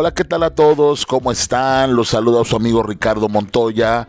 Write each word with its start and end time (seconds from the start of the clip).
Hola, 0.00 0.14
¿qué 0.14 0.22
tal 0.22 0.44
a 0.44 0.54
todos? 0.54 1.04
¿Cómo 1.04 1.32
están? 1.32 1.96
Los 1.96 2.10
saluda 2.10 2.44
su 2.44 2.54
amigo 2.54 2.84
Ricardo 2.84 3.28
Montoya. 3.28 4.06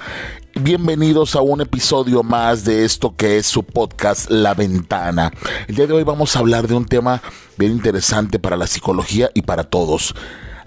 Bienvenidos 0.53 1.35
a 1.35 1.41
un 1.41 1.61
episodio 1.61 2.21
más 2.21 2.63
de 2.63 2.85
esto 2.85 3.15
que 3.15 3.37
es 3.37 3.47
su 3.47 3.63
podcast 3.63 4.29
La 4.29 4.53
Ventana. 4.53 5.31
El 5.67 5.77
día 5.77 5.87
de 5.87 5.93
hoy 5.93 6.03
vamos 6.03 6.35
a 6.35 6.39
hablar 6.41 6.67
de 6.67 6.75
un 6.75 6.85
tema 6.85 7.23
bien 7.57 7.71
interesante 7.71 8.37
para 8.37 8.55
la 8.55 8.67
psicología 8.67 9.31
y 9.33 9.41
para 9.41 9.63
todos, 9.63 10.13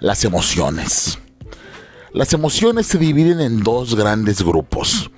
las 0.01 0.25
emociones. 0.25 1.17
Las 2.11 2.33
emociones 2.33 2.87
se 2.87 2.97
dividen 2.97 3.39
en 3.39 3.63
dos 3.63 3.95
grandes 3.95 4.43
grupos, 4.43 5.09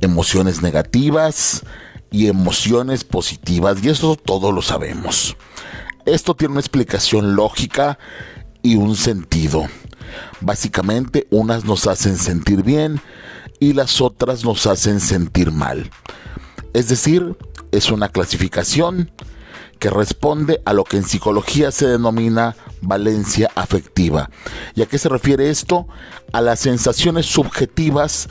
emociones 0.00 0.62
negativas 0.62 1.62
y 2.10 2.28
emociones 2.28 3.04
positivas, 3.04 3.84
y 3.84 3.90
eso 3.90 4.16
todos 4.16 4.54
lo 4.54 4.62
sabemos. 4.62 5.36
Esto 6.06 6.34
tiene 6.34 6.52
una 6.52 6.60
explicación 6.60 7.36
lógica 7.36 7.98
y 8.66 8.74
un 8.74 8.96
sentido. 8.96 9.68
Básicamente 10.40 11.28
unas 11.30 11.64
nos 11.64 11.86
hacen 11.86 12.18
sentir 12.18 12.64
bien 12.64 13.00
y 13.60 13.74
las 13.74 14.00
otras 14.00 14.44
nos 14.44 14.66
hacen 14.66 14.98
sentir 14.98 15.52
mal. 15.52 15.88
Es 16.74 16.88
decir, 16.88 17.36
es 17.70 17.92
una 17.92 18.08
clasificación 18.08 19.12
que 19.78 19.88
responde 19.88 20.62
a 20.64 20.72
lo 20.72 20.82
que 20.82 20.96
en 20.96 21.04
psicología 21.04 21.70
se 21.70 21.86
denomina 21.86 22.56
valencia 22.80 23.52
afectiva. 23.54 24.30
¿Y 24.74 24.82
a 24.82 24.86
qué 24.86 24.98
se 24.98 25.08
refiere 25.08 25.48
esto? 25.48 25.86
A 26.32 26.40
las 26.40 26.58
sensaciones 26.58 27.26
subjetivas, 27.26 28.28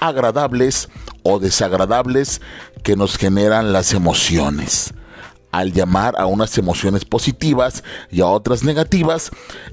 agradables 0.00 0.90
o 1.22 1.38
desagradables 1.38 2.42
que 2.82 2.94
nos 2.94 3.16
generan 3.16 3.72
las 3.72 3.94
emociones 3.94 4.92
al 5.50 5.72
llamar 5.72 6.14
a 6.18 6.26
unas 6.26 6.56
emociones 6.58 7.04
positivas 7.04 7.82
y 8.10 8.20
a 8.20 8.26
otras 8.26 8.62
negativas, 8.62 9.30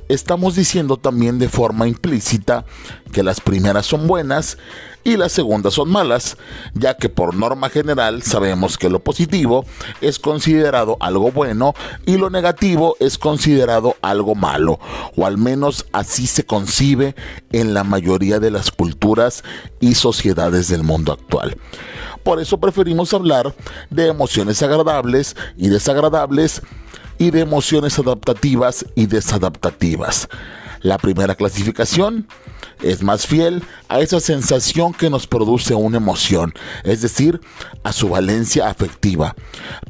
estamos 0.09 0.55
diciendo 0.55 0.97
también 0.97 1.39
de 1.39 1.49
forma 1.49 1.87
implícita 1.87 2.65
que 3.11 3.23
las 3.23 3.41
primeras 3.41 3.85
son 3.85 4.07
buenas 4.07 4.57
y 5.05 5.17
las 5.17 5.31
segundas 5.31 5.75
son 5.75 5.89
malas, 5.89 6.35
ya 6.73 6.97
que 6.97 7.09
por 7.09 7.35
norma 7.35 7.69
general 7.69 8.23
sabemos 8.23 8.77
que 8.77 8.89
lo 8.89 8.99
positivo 8.99 9.63
es 10.01 10.17
considerado 10.17 10.97
algo 10.99 11.31
bueno 11.31 11.75
y 12.05 12.17
lo 12.17 12.31
negativo 12.31 12.97
es 12.99 13.19
considerado 13.19 13.95
algo 14.01 14.33
malo, 14.33 14.79
o 15.15 15.25
al 15.27 15.37
menos 15.37 15.85
así 15.93 16.25
se 16.25 16.43
concibe 16.43 17.15
en 17.51 17.75
la 17.75 17.83
mayoría 17.83 18.39
de 18.39 18.49
las 18.49 18.71
culturas 18.71 19.43
y 19.79 19.93
sociedades 19.93 20.69
del 20.69 20.83
mundo 20.83 21.13
actual. 21.13 21.55
Por 22.23 22.41
eso 22.41 22.59
preferimos 22.59 23.13
hablar 23.13 23.53
de 23.91 24.07
emociones 24.07 24.63
agradables 24.63 25.35
y 25.57 25.64
desagradables 25.69 26.61
y 27.17 27.31
de 27.31 27.41
emociones 27.41 27.97
adaptativas 27.99 28.85
y 28.95 29.05
desadaptativas. 29.07 30.27
La 30.81 30.97
primera 30.97 31.33
clasificación 31.33 32.27
es 32.83 33.01
más 33.01 33.25
fiel 33.25 33.63
a 33.87 34.01
esa 34.01 34.19
sensación 34.19 34.93
que 34.93 35.09
nos 35.09 35.25
produce 35.25 35.73
una 35.73 35.97
emoción, 35.97 36.53
es 36.83 37.01
decir, 37.01 37.41
a 37.83 37.91
su 37.91 38.09
valencia 38.09 38.69
afectiva, 38.69 39.35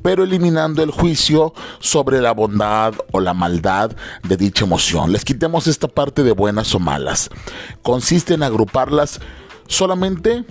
pero 0.01 0.23
eliminando 0.23 0.83
el 0.83 0.91
juicio 0.91 1.53
sobre 1.79 2.21
la 2.21 2.31
bondad 2.31 2.93
o 3.11 3.19
la 3.19 3.33
maldad 3.33 3.91
de 4.23 4.37
dicha 4.37 4.65
emoción. 4.65 5.11
Les 5.11 5.25
quitemos 5.25 5.67
esta 5.67 5.87
parte 5.87 6.23
de 6.23 6.31
buenas 6.31 6.73
o 6.75 6.79
malas. 6.79 7.29
Consiste 7.81 8.35
en 8.35 8.43
agruparlas 8.43 9.19
solamente 9.67 10.45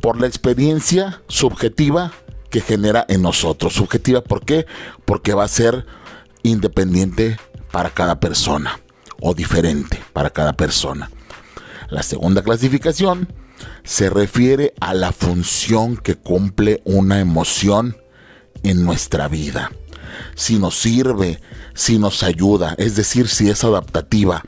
por 0.00 0.20
la 0.20 0.26
experiencia 0.26 1.22
subjetiva 1.28 2.12
que 2.52 2.60
genera 2.60 3.04
en 3.08 3.22
nosotros. 3.22 3.72
Subjetiva, 3.72 4.20
¿por 4.20 4.44
qué? 4.44 4.66
Porque 5.04 5.34
va 5.34 5.42
a 5.42 5.48
ser 5.48 5.86
independiente 6.44 7.36
para 7.72 7.90
cada 7.90 8.20
persona 8.20 8.78
o 9.20 9.34
diferente 9.34 10.00
para 10.12 10.30
cada 10.30 10.52
persona. 10.52 11.10
La 11.88 12.02
segunda 12.02 12.42
clasificación 12.42 13.32
se 13.84 14.10
refiere 14.10 14.74
a 14.80 14.94
la 14.94 15.12
función 15.12 15.96
que 15.96 16.14
cumple 16.14 16.82
una 16.84 17.20
emoción 17.20 17.96
en 18.62 18.84
nuestra 18.84 19.28
vida. 19.28 19.72
Si 20.34 20.58
nos 20.58 20.78
sirve, 20.78 21.40
si 21.74 21.98
nos 21.98 22.22
ayuda, 22.22 22.74
es 22.76 22.96
decir, 22.96 23.28
si 23.28 23.48
es 23.48 23.64
adaptativa, 23.64 24.42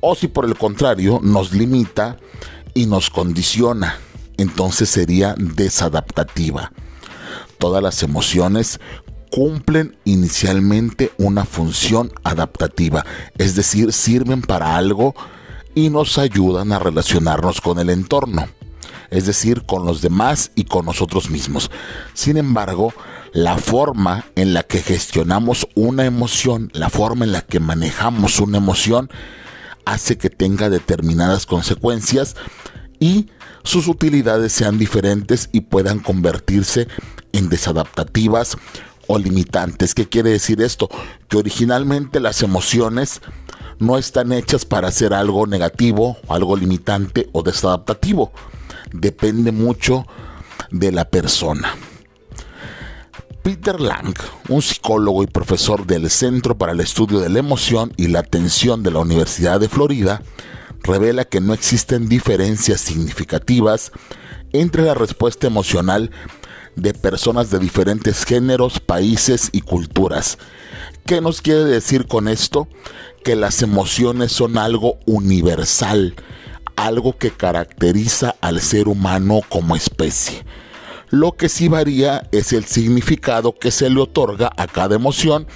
o 0.00 0.14
si 0.14 0.28
por 0.28 0.46
el 0.46 0.56
contrario 0.56 1.20
nos 1.22 1.52
limita 1.52 2.16
y 2.74 2.86
nos 2.86 3.10
condiciona 3.10 3.98
entonces 4.38 4.88
sería 4.88 5.34
desadaptativa. 5.36 6.72
Todas 7.58 7.82
las 7.82 8.02
emociones 8.02 8.80
cumplen 9.30 9.96
inicialmente 10.04 11.12
una 11.18 11.44
función 11.44 12.12
adaptativa, 12.24 13.04
es 13.36 13.54
decir, 13.54 13.92
sirven 13.92 14.42
para 14.42 14.76
algo 14.76 15.14
y 15.74 15.90
nos 15.90 16.18
ayudan 16.18 16.72
a 16.72 16.78
relacionarnos 16.78 17.60
con 17.60 17.78
el 17.78 17.90
entorno, 17.90 18.46
es 19.10 19.26
decir, 19.26 19.64
con 19.66 19.84
los 19.84 20.00
demás 20.00 20.50
y 20.54 20.64
con 20.64 20.86
nosotros 20.86 21.30
mismos. 21.30 21.70
Sin 22.14 22.36
embargo, 22.36 22.92
la 23.32 23.58
forma 23.58 24.24
en 24.34 24.54
la 24.54 24.62
que 24.62 24.80
gestionamos 24.80 25.68
una 25.74 26.04
emoción, 26.04 26.70
la 26.72 26.90
forma 26.90 27.24
en 27.24 27.32
la 27.32 27.42
que 27.42 27.60
manejamos 27.60 28.40
una 28.40 28.58
emoción, 28.58 29.10
hace 29.84 30.18
que 30.18 30.30
tenga 30.30 30.68
determinadas 30.68 31.46
consecuencias 31.46 32.36
y 33.00 33.28
sus 33.62 33.88
utilidades 33.88 34.52
sean 34.52 34.78
diferentes 34.78 35.48
y 35.52 35.62
puedan 35.62 35.98
convertirse 35.98 36.82
en 36.82 36.88
desadaptativas 37.32 38.56
o 39.06 39.18
limitantes. 39.18 39.94
¿Qué 39.94 40.08
quiere 40.08 40.30
decir 40.30 40.60
esto? 40.60 40.88
Que 41.28 41.38
originalmente 41.38 42.20
las 42.20 42.42
emociones 42.42 43.20
no 43.78 43.96
están 43.98 44.32
hechas 44.32 44.64
para 44.64 44.88
hacer 44.88 45.14
algo 45.14 45.46
negativo, 45.46 46.18
algo 46.28 46.56
limitante 46.56 47.28
o 47.32 47.42
desadaptativo. 47.42 48.32
Depende 48.92 49.52
mucho 49.52 50.06
de 50.70 50.92
la 50.92 51.08
persona. 51.08 51.74
Peter 53.42 53.80
Lang, 53.80 54.14
un 54.48 54.60
psicólogo 54.60 55.22
y 55.22 55.26
profesor 55.26 55.86
del 55.86 56.10
Centro 56.10 56.58
para 56.58 56.72
el 56.72 56.80
Estudio 56.80 57.20
de 57.20 57.30
la 57.30 57.38
Emoción 57.38 57.94
y 57.96 58.08
la 58.08 58.18
Atención 58.18 58.82
de 58.82 58.90
la 58.90 58.98
Universidad 58.98 59.58
de 59.58 59.70
Florida, 59.70 60.22
revela 60.82 61.24
que 61.24 61.40
no 61.40 61.54
existen 61.54 62.08
diferencias 62.08 62.80
significativas 62.80 63.92
entre 64.52 64.82
la 64.82 64.94
respuesta 64.94 65.46
emocional 65.46 66.10
de 66.80 66.94
personas 66.94 67.50
de 67.50 67.58
diferentes 67.58 68.24
géneros, 68.24 68.80
países 68.80 69.50
y 69.52 69.60
culturas. 69.62 70.38
¿Qué 71.04 71.20
nos 71.20 71.40
quiere 71.40 71.64
decir 71.64 72.06
con 72.06 72.28
esto? 72.28 72.68
Que 73.24 73.34
las 73.34 73.62
emociones 73.62 74.32
son 74.32 74.58
algo 74.58 74.98
universal, 75.06 76.14
algo 76.76 77.18
que 77.18 77.30
caracteriza 77.30 78.36
al 78.40 78.60
ser 78.60 78.88
humano 78.88 79.40
como 79.48 79.74
especie. 79.74 80.44
Lo 81.10 81.32
que 81.32 81.48
sí 81.48 81.68
varía 81.68 82.28
es 82.32 82.52
el 82.52 82.66
significado 82.66 83.58
que 83.58 83.70
se 83.70 83.88
le 83.88 84.00
otorga 84.00 84.52
a 84.56 84.66
cada 84.66 84.94
emoción 84.94 85.46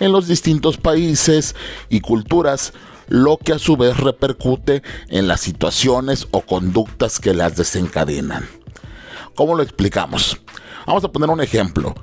en 0.00 0.12
los 0.12 0.26
distintos 0.26 0.78
países 0.78 1.54
y 1.90 2.00
culturas, 2.00 2.72
lo 3.08 3.36
que 3.36 3.52
a 3.52 3.58
su 3.58 3.76
vez 3.76 3.98
repercute 3.98 4.82
en 5.08 5.28
las 5.28 5.42
situaciones 5.42 6.26
o 6.30 6.40
conductas 6.40 7.20
que 7.20 7.34
las 7.34 7.54
desencadenan. 7.56 8.48
¿Cómo 9.34 9.56
lo 9.56 9.62
explicamos? 9.62 10.40
Vamos 10.86 11.04
a 11.04 11.08
poner 11.08 11.30
un 11.30 11.40
ejemplo. 11.40 11.94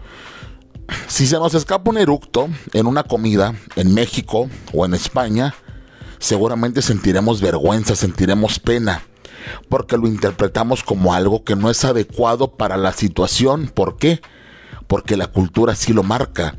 Si 1.08 1.28
se 1.28 1.36
nos 1.36 1.54
escapa 1.54 1.90
un 1.90 1.98
eructo 1.98 2.50
en 2.74 2.88
una 2.88 3.04
comida 3.04 3.56
en 3.76 3.94
México 3.94 4.50
o 4.74 4.86
en 4.86 4.94
España, 4.94 5.54
seguramente 6.20 6.82
sentiremos 6.82 7.42
vergüenza, 7.42 7.96
sentiremos 7.96 8.60
pena, 8.60 9.04
porque 9.70 9.98
lo 9.98 10.08
interpretamos 10.08 10.84
como 10.84 11.14
algo 11.14 11.44
que 11.44 11.56
no 11.56 11.70
es 11.70 11.86
adecuado 11.86 12.56
para 12.56 12.78
la 12.78 12.92
situación. 12.92 13.72
¿Por 13.74 13.98
qué? 13.98 14.22
Porque 14.88 15.16
la 15.16 15.28
cultura 15.28 15.76
sí 15.76 15.94
lo 15.94 16.04
marca. 16.04 16.56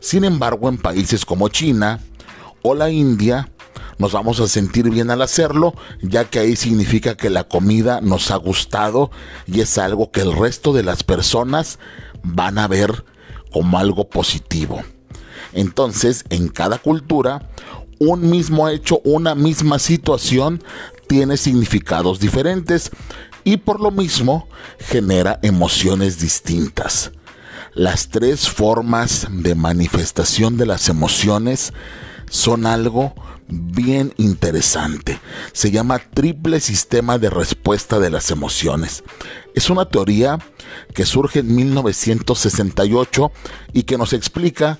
Sin 0.00 0.24
embargo, 0.24 0.68
en 0.68 0.78
países 0.78 1.24
como 1.24 1.48
China 1.48 2.00
o 2.62 2.74
la 2.74 2.90
India, 2.90 3.50
nos 3.98 4.12
vamos 4.12 4.40
a 4.40 4.48
sentir 4.48 4.88
bien 4.90 5.10
al 5.10 5.22
hacerlo, 5.22 5.74
ya 6.02 6.24
que 6.24 6.38
ahí 6.38 6.56
significa 6.56 7.16
que 7.16 7.30
la 7.30 7.44
comida 7.44 8.00
nos 8.00 8.30
ha 8.30 8.36
gustado 8.36 9.10
y 9.46 9.60
es 9.60 9.76
algo 9.78 10.10
que 10.10 10.22
el 10.22 10.32
resto 10.32 10.72
de 10.72 10.82
las 10.82 11.02
personas 11.02 11.78
van 12.22 12.58
a 12.58 12.68
ver 12.68 13.04
como 13.52 13.78
algo 13.78 14.08
positivo. 14.08 14.82
Entonces, 15.52 16.24
en 16.30 16.48
cada 16.48 16.78
cultura, 16.78 17.50
un 17.98 18.30
mismo 18.30 18.68
hecho, 18.68 19.00
una 19.04 19.34
misma 19.34 19.78
situación 19.78 20.62
tiene 21.06 21.36
significados 21.36 22.20
diferentes 22.20 22.90
y 23.44 23.58
por 23.58 23.80
lo 23.80 23.90
mismo 23.90 24.48
genera 24.78 25.38
emociones 25.42 26.20
distintas. 26.20 27.12
Las 27.74 28.08
tres 28.08 28.48
formas 28.48 29.28
de 29.30 29.54
manifestación 29.54 30.56
de 30.56 30.66
las 30.66 30.88
emociones 30.88 31.72
son 32.30 32.64
algo 32.64 33.12
bien 33.48 34.14
interesante. 34.16 35.20
Se 35.52 35.70
llama 35.70 35.98
triple 35.98 36.60
sistema 36.60 37.18
de 37.18 37.28
respuesta 37.28 37.98
de 37.98 38.08
las 38.08 38.30
emociones. 38.30 39.04
Es 39.54 39.68
una 39.68 39.84
teoría 39.86 40.38
que 40.94 41.04
surge 41.04 41.40
en 41.40 41.54
1968 41.54 43.32
y 43.72 43.82
que 43.82 43.98
nos 43.98 44.12
explica 44.12 44.78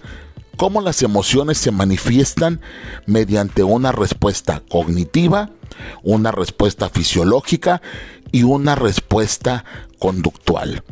cómo 0.56 0.80
las 0.80 1.02
emociones 1.02 1.58
se 1.58 1.72
manifiestan 1.72 2.60
mediante 3.06 3.64
una 3.64 3.92
respuesta 3.92 4.62
cognitiva, 4.70 5.50
una 6.02 6.30
respuesta 6.30 6.88
fisiológica 6.88 7.82
y 8.30 8.44
una 8.44 8.76
respuesta 8.76 9.64
conductual. 9.98 10.84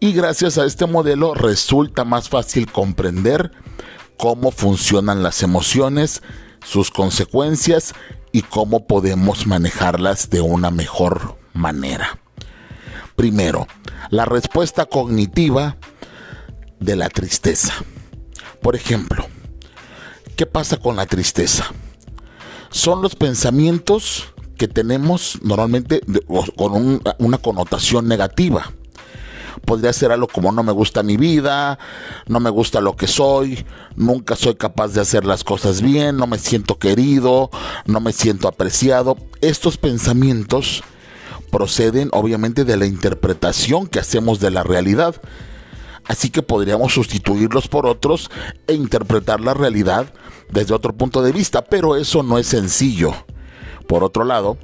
Y 0.00 0.12
gracias 0.12 0.56
a 0.56 0.64
este 0.64 0.86
modelo 0.86 1.34
resulta 1.34 2.04
más 2.04 2.28
fácil 2.28 2.70
comprender 2.70 3.52
cómo 4.16 4.50
funcionan 4.50 5.22
las 5.22 5.42
emociones, 5.42 6.22
sus 6.64 6.90
consecuencias 6.90 7.94
y 8.32 8.42
cómo 8.42 8.86
podemos 8.86 9.46
manejarlas 9.46 10.30
de 10.30 10.40
una 10.40 10.70
mejor 10.70 11.38
manera. 11.52 12.18
Primero, 13.14 13.66
la 14.10 14.24
respuesta 14.24 14.84
cognitiva 14.86 15.76
de 16.80 16.96
la 16.96 17.08
tristeza. 17.08 17.72
Por 18.60 18.76
ejemplo, 18.76 19.26
¿qué 20.36 20.44
pasa 20.44 20.76
con 20.76 20.96
la 20.96 21.06
tristeza? 21.06 21.64
Son 22.70 23.00
los 23.00 23.16
pensamientos 23.16 24.34
que 24.58 24.68
tenemos 24.68 25.38
normalmente 25.42 26.00
con 26.56 27.00
una 27.18 27.38
connotación 27.38 28.08
negativa. 28.08 28.72
Podría 29.64 29.92
ser 29.92 30.12
algo 30.12 30.28
como 30.28 30.52
no 30.52 30.62
me 30.62 30.72
gusta 30.72 31.02
mi 31.02 31.16
vida, 31.16 31.78
no 32.26 32.40
me 32.40 32.50
gusta 32.50 32.80
lo 32.80 32.96
que 32.96 33.06
soy, 33.06 33.64
nunca 33.96 34.36
soy 34.36 34.54
capaz 34.54 34.88
de 34.88 35.00
hacer 35.00 35.24
las 35.24 35.44
cosas 35.44 35.80
bien, 35.80 36.16
no 36.16 36.26
me 36.26 36.38
siento 36.38 36.78
querido, 36.78 37.50
no 37.86 38.00
me 38.00 38.12
siento 38.12 38.48
apreciado. 38.48 39.16
Estos 39.40 39.76
pensamientos 39.76 40.82
proceden 41.50 42.10
obviamente 42.12 42.64
de 42.64 42.76
la 42.76 42.86
interpretación 42.86 43.86
que 43.86 43.98
hacemos 43.98 44.40
de 44.40 44.50
la 44.50 44.62
realidad. 44.62 45.16
Así 46.04 46.30
que 46.30 46.42
podríamos 46.42 46.92
sustituirlos 46.92 47.66
por 47.66 47.86
otros 47.86 48.30
e 48.66 48.74
interpretar 48.74 49.40
la 49.40 49.54
realidad 49.54 50.12
desde 50.50 50.74
otro 50.74 50.92
punto 50.92 51.22
de 51.22 51.32
vista, 51.32 51.64
pero 51.64 51.96
eso 51.96 52.22
no 52.22 52.38
es 52.38 52.46
sencillo. 52.46 53.12
Por 53.88 54.04
otro 54.04 54.24
lado, 54.24 54.56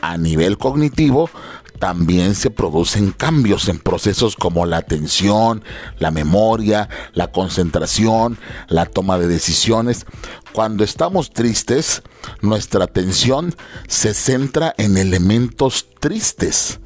a 0.00 0.16
nivel 0.18 0.58
cognitivo, 0.58 1.30
también 1.78 2.34
se 2.34 2.50
producen 2.50 3.12
cambios 3.12 3.68
en 3.68 3.78
procesos 3.78 4.36
como 4.36 4.66
la 4.66 4.78
atención, 4.78 5.62
la 5.98 6.10
memoria, 6.10 6.88
la 7.12 7.30
concentración, 7.32 8.38
la 8.68 8.86
toma 8.86 9.18
de 9.18 9.26
decisiones. 9.26 10.06
Cuando 10.52 10.84
estamos 10.84 11.30
tristes, 11.30 12.02
nuestra 12.40 12.84
atención 12.84 13.54
se 13.88 14.14
centra 14.14 14.74
en 14.78 14.96
elementos 14.96 15.86
tristes. 16.00 16.80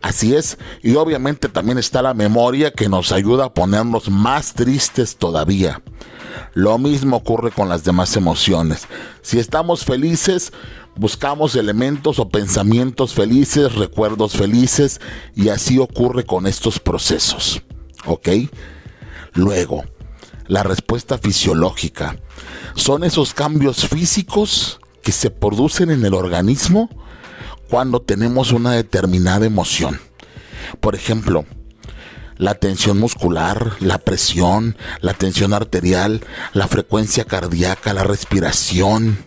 Así 0.00 0.34
es, 0.34 0.58
y 0.82 0.96
obviamente 0.96 1.48
también 1.48 1.78
está 1.78 2.02
la 2.02 2.12
memoria 2.12 2.72
que 2.72 2.88
nos 2.88 3.12
ayuda 3.12 3.44
a 3.44 3.54
ponernos 3.54 4.10
más 4.10 4.52
tristes 4.52 5.16
todavía. 5.16 5.80
Lo 6.54 6.76
mismo 6.78 7.18
ocurre 7.18 7.52
con 7.52 7.68
las 7.68 7.84
demás 7.84 8.16
emociones. 8.16 8.88
Si 9.22 9.38
estamos 9.38 9.84
felices, 9.84 10.52
buscamos 10.96 11.56
elementos 11.56 12.18
o 12.18 12.28
pensamientos 12.28 13.14
felices, 13.14 13.74
recuerdos 13.74 14.32
felices, 14.32 15.00
y 15.34 15.48
así 15.48 15.78
ocurre 15.78 16.24
con 16.24 16.46
estos 16.46 16.78
procesos. 16.78 17.62
¿Ok? 18.04 18.28
Luego, 19.34 19.84
la 20.46 20.62
respuesta 20.62 21.18
fisiológica. 21.18 22.16
Son 22.74 23.04
esos 23.04 23.34
cambios 23.34 23.88
físicos 23.88 24.80
que 25.02 25.12
se 25.12 25.30
producen 25.30 25.90
en 25.90 26.04
el 26.04 26.14
organismo 26.14 26.88
cuando 27.68 28.02
tenemos 28.02 28.52
una 28.52 28.72
determinada 28.72 29.46
emoción. 29.46 30.00
Por 30.80 30.94
ejemplo, 30.94 31.44
la 32.36 32.54
tensión 32.54 32.98
muscular, 32.98 33.72
la 33.80 33.98
presión, 33.98 34.76
la 35.00 35.14
tensión 35.14 35.52
arterial, 35.52 36.24
la 36.52 36.68
frecuencia 36.68 37.24
cardíaca, 37.24 37.94
la 37.94 38.04
respiración, 38.04 39.18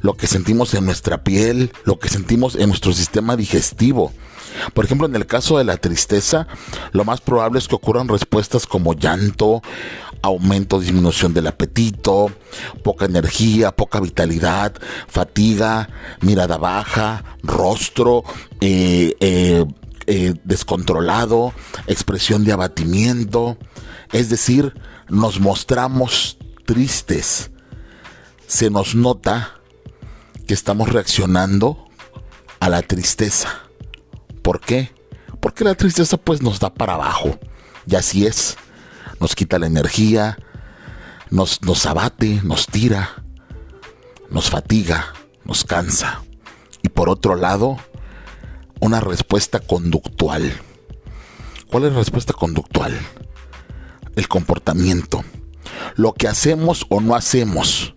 lo 0.00 0.14
que 0.14 0.26
sentimos 0.26 0.74
en 0.74 0.84
nuestra 0.84 1.24
piel, 1.24 1.72
lo 1.84 1.98
que 1.98 2.08
sentimos 2.08 2.54
en 2.56 2.68
nuestro 2.68 2.92
sistema 2.92 3.36
digestivo. 3.36 4.12
Por 4.74 4.84
ejemplo, 4.84 5.06
en 5.06 5.14
el 5.14 5.26
caso 5.26 5.58
de 5.58 5.64
la 5.64 5.76
tristeza, 5.76 6.46
lo 6.92 7.04
más 7.04 7.20
probable 7.20 7.58
es 7.58 7.68
que 7.68 7.74
ocurran 7.74 8.08
respuestas 8.08 8.66
como 8.66 8.94
llanto, 8.94 9.62
aumento, 10.22 10.80
disminución 10.80 11.32
del 11.34 11.46
apetito, 11.46 12.30
poca 12.82 13.04
energía, 13.04 13.72
poca 13.72 14.00
vitalidad, 14.00 14.74
fatiga, 15.06 15.88
mirada 16.20 16.58
baja, 16.58 17.24
rostro 17.42 18.24
eh, 18.60 19.14
eh, 19.20 19.64
eh, 20.06 20.34
descontrolado, 20.44 21.52
expresión 21.86 22.44
de 22.44 22.52
abatimiento. 22.52 23.58
Es 24.12 24.30
decir, 24.30 24.74
nos 25.08 25.40
mostramos 25.40 26.38
tristes. 26.64 27.50
Se 28.46 28.70
nos 28.70 28.94
nota 28.94 29.57
que 30.48 30.54
estamos 30.54 30.88
reaccionando 30.88 31.84
a 32.58 32.70
la 32.70 32.80
tristeza. 32.80 33.68
¿Por 34.40 34.60
qué? 34.60 34.90
Porque 35.40 35.62
la 35.62 35.74
tristeza 35.74 36.16
pues 36.16 36.40
nos 36.40 36.58
da 36.58 36.72
para 36.72 36.94
abajo. 36.94 37.38
Y 37.86 37.94
así 37.96 38.26
es. 38.26 38.56
Nos 39.20 39.34
quita 39.34 39.58
la 39.58 39.66
energía, 39.66 40.38
nos, 41.28 41.60
nos 41.60 41.84
abate, 41.84 42.40
nos 42.44 42.66
tira, 42.66 43.22
nos 44.30 44.48
fatiga, 44.48 45.12
nos 45.44 45.64
cansa. 45.64 46.22
Y 46.82 46.88
por 46.88 47.10
otro 47.10 47.36
lado, 47.36 47.76
una 48.80 49.00
respuesta 49.00 49.60
conductual. 49.60 50.50
¿Cuál 51.66 51.84
es 51.84 51.92
la 51.92 51.98
respuesta 51.98 52.32
conductual? 52.32 52.98
El 54.16 54.28
comportamiento. 54.28 55.22
Lo 55.94 56.14
que 56.14 56.26
hacemos 56.26 56.86
o 56.88 57.02
no 57.02 57.14
hacemos 57.14 57.92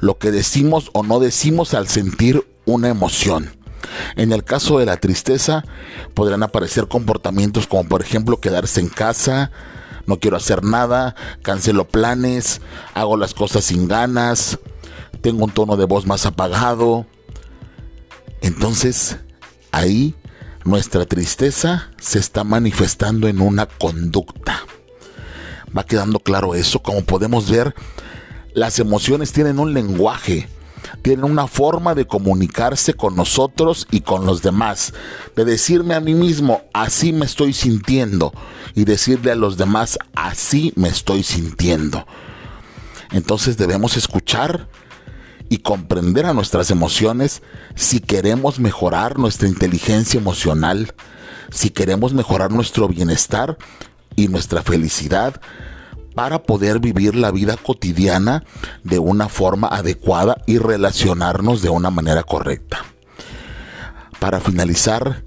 lo 0.00 0.18
que 0.18 0.30
decimos 0.30 0.90
o 0.92 1.02
no 1.02 1.20
decimos 1.20 1.74
al 1.74 1.88
sentir 1.88 2.46
una 2.64 2.88
emoción. 2.88 3.50
En 4.16 4.32
el 4.32 4.44
caso 4.44 4.78
de 4.78 4.86
la 4.86 4.98
tristeza, 4.98 5.64
podrán 6.14 6.42
aparecer 6.42 6.88
comportamientos 6.88 7.66
como 7.66 7.88
por 7.88 8.02
ejemplo 8.02 8.40
quedarse 8.40 8.80
en 8.80 8.88
casa, 8.88 9.50
no 10.06 10.18
quiero 10.18 10.36
hacer 10.36 10.64
nada, 10.64 11.14
cancelo 11.42 11.86
planes, 11.86 12.60
hago 12.94 13.16
las 13.16 13.34
cosas 13.34 13.64
sin 13.64 13.88
ganas, 13.88 14.58
tengo 15.20 15.44
un 15.44 15.50
tono 15.50 15.76
de 15.76 15.84
voz 15.84 16.06
más 16.06 16.26
apagado. 16.26 17.06
Entonces, 18.40 19.18
ahí 19.70 20.14
nuestra 20.64 21.06
tristeza 21.06 21.90
se 22.00 22.18
está 22.18 22.44
manifestando 22.44 23.28
en 23.28 23.40
una 23.40 23.66
conducta. 23.66 24.64
Va 25.76 25.84
quedando 25.84 26.18
claro 26.18 26.54
eso, 26.54 26.80
como 26.80 27.04
podemos 27.04 27.50
ver, 27.50 27.74
las 28.54 28.78
emociones 28.78 29.32
tienen 29.32 29.58
un 29.58 29.74
lenguaje, 29.74 30.48
tienen 31.02 31.24
una 31.24 31.46
forma 31.46 31.94
de 31.94 32.06
comunicarse 32.06 32.94
con 32.94 33.16
nosotros 33.16 33.86
y 33.90 34.00
con 34.00 34.26
los 34.26 34.42
demás, 34.42 34.92
de 35.36 35.44
decirme 35.44 35.94
a 35.94 36.00
mí 36.00 36.14
mismo, 36.14 36.62
así 36.72 37.12
me 37.12 37.26
estoy 37.26 37.52
sintiendo, 37.52 38.32
y 38.74 38.84
decirle 38.84 39.32
a 39.32 39.36
los 39.36 39.56
demás, 39.56 39.98
así 40.14 40.72
me 40.76 40.88
estoy 40.88 41.22
sintiendo. 41.22 42.06
Entonces 43.12 43.56
debemos 43.56 43.96
escuchar 43.96 44.68
y 45.48 45.58
comprender 45.58 46.26
a 46.26 46.32
nuestras 46.32 46.70
emociones 46.70 47.42
si 47.74 48.00
queremos 48.00 48.60
mejorar 48.60 49.18
nuestra 49.18 49.48
inteligencia 49.48 50.18
emocional, 50.18 50.94
si 51.50 51.70
queremos 51.70 52.14
mejorar 52.14 52.52
nuestro 52.52 52.86
bienestar 52.86 53.58
y 54.14 54.28
nuestra 54.28 54.62
felicidad, 54.62 55.40
para 56.14 56.42
poder 56.42 56.80
vivir 56.80 57.14
la 57.14 57.30
vida 57.30 57.56
cotidiana 57.56 58.44
de 58.84 58.98
una 58.98 59.28
forma 59.28 59.68
adecuada 59.68 60.42
y 60.46 60.58
relacionarnos 60.58 61.62
de 61.62 61.68
una 61.68 61.90
manera 61.90 62.22
correcta. 62.22 62.84
Para 64.18 64.40
finalizar, 64.40 65.24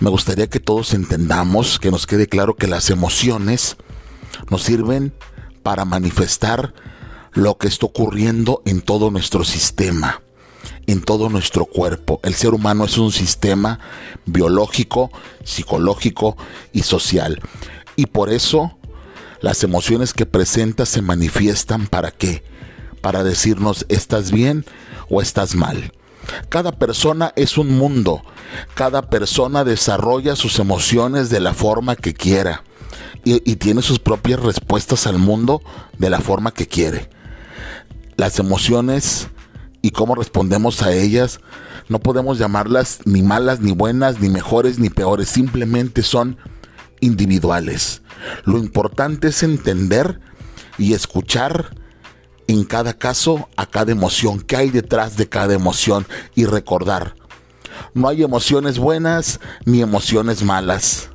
me 0.00 0.10
gustaría 0.10 0.48
que 0.48 0.60
todos 0.60 0.94
entendamos, 0.94 1.78
que 1.78 1.90
nos 1.90 2.06
quede 2.06 2.26
claro 2.26 2.54
que 2.56 2.66
las 2.66 2.90
emociones 2.90 3.76
nos 4.50 4.62
sirven 4.62 5.12
para 5.62 5.84
manifestar 5.84 6.74
lo 7.32 7.58
que 7.58 7.68
está 7.68 7.86
ocurriendo 7.86 8.62
en 8.64 8.80
todo 8.80 9.10
nuestro 9.10 9.44
sistema, 9.44 10.22
en 10.86 11.02
todo 11.02 11.28
nuestro 11.28 11.64
cuerpo. 11.64 12.20
El 12.22 12.34
ser 12.34 12.54
humano 12.54 12.84
es 12.84 12.98
un 12.98 13.12
sistema 13.12 13.78
biológico, 14.26 15.10
psicológico 15.44 16.36
y 16.72 16.82
social. 16.82 17.40
Y 17.96 18.06
por 18.06 18.30
eso 18.30 18.78
las 19.40 19.64
emociones 19.64 20.12
que 20.12 20.26
presenta 20.26 20.86
se 20.86 21.02
manifiestan 21.02 21.86
para 21.86 22.10
qué? 22.10 22.42
Para 23.00 23.24
decirnos 23.24 23.86
estás 23.88 24.30
bien 24.30 24.64
o 25.08 25.22
estás 25.22 25.54
mal. 25.54 25.92
Cada 26.48 26.72
persona 26.72 27.32
es 27.36 27.58
un 27.58 27.76
mundo. 27.76 28.22
Cada 28.74 29.08
persona 29.08 29.64
desarrolla 29.64 30.36
sus 30.36 30.58
emociones 30.58 31.30
de 31.30 31.40
la 31.40 31.54
forma 31.54 31.96
que 31.96 32.14
quiera. 32.14 32.62
Y, 33.24 33.42
y, 33.50 33.56
tiene 33.56 33.82
sus 33.82 33.98
propias 33.98 34.40
respuestas 34.40 35.06
al 35.06 35.18
mundo 35.18 35.62
de 35.98 36.08
la 36.08 36.20
forma 36.20 36.52
que 36.52 36.66
quiere. 36.66 37.10
Las 38.16 38.38
emociones 38.38 39.28
y 39.82 39.90
cómo 39.90 40.14
respondemos 40.14 40.82
a 40.82 40.92
ellas 40.92 41.40
no 41.90 41.98
podemos 41.98 42.38
llamarlas 42.38 43.00
ni 43.04 43.20
malas, 43.20 43.60
ni 43.60 43.72
buenas, 43.72 44.20
ni 44.20 44.28
mejores, 44.28 44.78
ni 44.78 44.90
peores. 44.90 45.28
Simplemente 45.28 46.04
son 46.04 46.36
individuales. 47.00 48.02
Lo 48.44 48.58
importante 48.58 49.28
es 49.28 49.42
entender 49.42 50.20
y 50.78 50.94
escuchar 50.94 51.74
en 52.46 52.64
cada 52.64 52.94
caso 52.94 53.48
a 53.56 53.66
cada 53.66 53.92
emoción, 53.92 54.40
qué 54.40 54.56
hay 54.56 54.70
detrás 54.70 55.16
de 55.16 55.28
cada 55.28 55.54
emoción 55.54 56.06
y 56.34 56.46
recordar, 56.46 57.14
no 57.94 58.08
hay 58.08 58.22
emociones 58.22 58.78
buenas 58.78 59.40
ni 59.64 59.82
emociones 59.82 60.42
malas, 60.42 61.10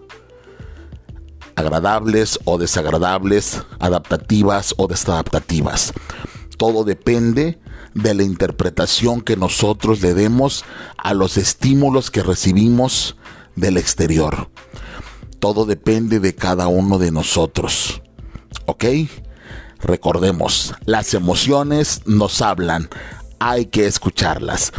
agradables 1.56 2.40
o 2.46 2.58
desagradables, 2.58 3.62
adaptativas 3.80 4.74
o 4.78 4.88
desadaptativas. 4.88 5.94
Todo 6.58 6.84
depende 6.84 7.60
de 7.94 8.14
la 8.14 8.24
interpretación 8.24 9.22
que 9.22 9.38
nosotros 9.38 10.02
le 10.02 10.14
demos 10.14 10.66
a 10.98 11.14
los 11.14 11.38
estímulos 11.38 12.12
que 12.12 12.24
recibimos 12.24 13.16
del 13.56 13.78
exterior. 13.78 14.50
Todo 15.40 15.66
depende 15.66 16.20
de 16.20 16.36
cada 16.36 16.68
uno 16.68 16.98
de 16.98 17.12
nosotros. 17.12 18.02
¿Ok? 18.66 18.86
Recordemos, 19.80 20.74
las 20.86 21.14
emociones 21.14 22.02
nos 22.06 22.42
hablan, 22.42 22.90
hay 23.40 23.66
que 23.66 23.86
escucharlas. 23.86 24.72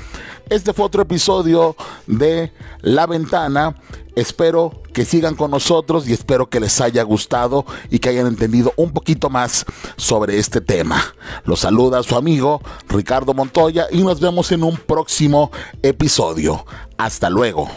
Este 0.48 0.72
fue 0.72 0.84
otro 0.84 1.02
episodio 1.02 1.76
de 2.06 2.52
La 2.80 3.06
Ventana. 3.06 3.76
Espero 4.14 4.82
que 4.92 5.04
sigan 5.04 5.34
con 5.34 5.50
nosotros 5.50 6.08
y 6.08 6.12
espero 6.12 6.48
que 6.48 6.58
les 6.60 6.80
haya 6.80 7.02
gustado 7.02 7.66
y 7.90 7.98
que 7.98 8.08
hayan 8.08 8.26
entendido 8.26 8.72
un 8.76 8.92
poquito 8.92 9.28
más 9.28 9.66
sobre 9.96 10.38
este 10.38 10.60
tema. 10.60 11.02
Los 11.44 11.60
saluda 11.60 12.02
su 12.02 12.16
amigo 12.16 12.62
Ricardo 12.88 13.34
Montoya 13.34 13.88
y 13.90 14.02
nos 14.02 14.20
vemos 14.20 14.50
en 14.52 14.62
un 14.62 14.76
próximo 14.76 15.50
episodio. 15.82 16.64
Hasta 16.96 17.28
luego. 17.28 17.68